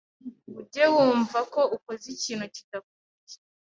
ngo 0.49 0.59
ujye 0.61 0.85
wumva 0.93 1.39
ko 1.53 1.61
ukoze 1.75 2.05
ikintu 2.15 2.45
kidakwiye 2.55 3.35